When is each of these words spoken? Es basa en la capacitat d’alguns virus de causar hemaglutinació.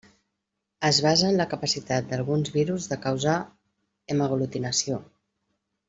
Es 0.87 1.01
basa 1.07 1.27
en 1.33 1.37
la 1.41 1.47
capacitat 1.51 2.09
d’alguns 2.13 2.51
virus 2.57 2.89
de 2.95 2.99
causar 3.07 3.37
hemaglutinació. 4.15 5.03